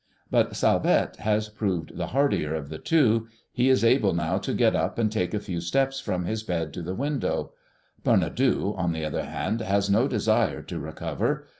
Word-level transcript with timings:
But 0.31 0.55
Salvette 0.55 1.17
has 1.17 1.47
proved 1.47 1.95
the 1.95 2.07
hardier 2.07 2.55
of 2.55 2.69
the 2.69 2.79
two; 2.79 3.27
he 3.51 3.69
is 3.69 3.83
able 3.83 4.13
now 4.15 4.39
to 4.39 4.51
get 4.51 4.75
up 4.75 4.97
and 4.97 5.11
to 5.11 5.19
take 5.19 5.35
a 5.35 5.39
few 5.39 5.61
steps 5.61 5.99
from 5.99 6.25
his 6.25 6.41
bed 6.41 6.73
to 6.73 6.81
the 6.81 6.95
window. 6.95 7.51
Bernadou, 8.03 8.75
on 8.75 8.93
the 8.93 9.05
other 9.05 9.25
hand, 9.25 9.61
has 9.61 9.91
no 9.91 10.07
desire 10.07 10.63
to 10.63 10.79
recover. 10.79 11.45